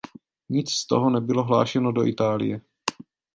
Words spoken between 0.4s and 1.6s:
Nic z toho nebylo